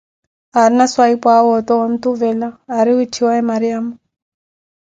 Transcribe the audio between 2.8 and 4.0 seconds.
wiitthiwaaye Mariamo.